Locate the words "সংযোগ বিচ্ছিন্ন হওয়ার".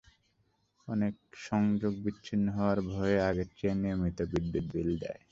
1.47-2.79